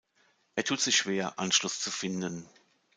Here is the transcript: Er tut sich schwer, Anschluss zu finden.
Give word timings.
Er 0.55 0.63
tut 0.63 0.81
sich 0.81 0.97
schwer, 0.97 1.37
Anschluss 1.37 1.79
zu 1.79 1.91
finden. 1.91 2.49